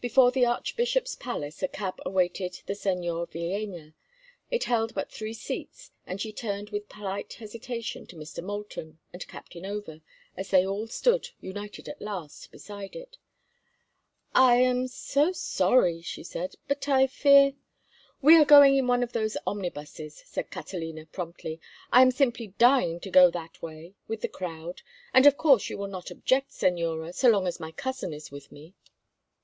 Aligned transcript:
Before 0.00 0.30
the 0.30 0.46
archbishop's 0.46 1.16
palace 1.16 1.60
a 1.60 1.66
cab 1.66 2.00
awaited 2.06 2.60
the 2.66 2.74
Señora 2.74 3.28
Villéna. 3.28 3.94
It 4.48 4.62
held 4.62 4.94
but 4.94 5.10
three 5.10 5.34
seats, 5.34 5.90
and 6.06 6.20
she 6.20 6.32
turned 6.32 6.70
with 6.70 6.88
polite 6.88 7.32
hesitation 7.32 8.06
to 8.06 8.14
Mr. 8.14 8.44
Moulton 8.44 9.00
and 9.12 9.26
Captain 9.26 9.66
Over, 9.66 10.02
as 10.36 10.50
they 10.50 10.64
all 10.64 10.86
stood, 10.86 11.30
united 11.40 11.88
at 11.88 12.00
last, 12.00 12.52
beside 12.52 12.94
it. 12.94 13.18
"I 14.36 14.54
am 14.58 14.86
so 14.86 15.32
sorry," 15.32 16.00
she 16.00 16.22
said, 16.22 16.54
"but 16.68 16.88
I 16.88 17.08
fear—" 17.08 17.54
"We 18.22 18.36
are 18.36 18.44
going 18.44 18.76
in 18.76 18.86
one 18.86 19.02
of 19.02 19.12
those 19.14 19.36
omnibuses," 19.48 20.22
said 20.26 20.52
Catalina, 20.52 21.06
promptly. 21.06 21.60
"I 21.92 22.02
am 22.02 22.12
simply 22.12 22.54
dying 22.56 23.00
to 23.00 23.10
go 23.10 23.32
that 23.32 23.60
way—with 23.62 24.20
the 24.20 24.28
crowd; 24.28 24.82
and 25.12 25.26
of 25.26 25.36
course 25.36 25.68
you 25.68 25.76
will 25.76 25.88
not 25.88 26.12
object, 26.12 26.52
señora, 26.52 27.12
so 27.12 27.28
long 27.28 27.48
as 27.48 27.58
my 27.58 27.72
cousin 27.72 28.12
is 28.12 28.30
with 28.30 28.52
me." 28.52 28.76